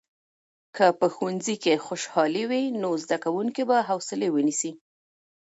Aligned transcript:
که 0.75 0.85
په 0.99 1.07
ښوونځي 1.15 1.55
کې 1.63 1.83
خوشالي 1.85 2.43
وي، 2.49 2.63
نو 2.81 2.89
زده 3.03 3.17
کوونکي 3.23 3.63
به 3.69 3.77
حوصلې 3.89 4.29
ونیسي. 4.31 4.71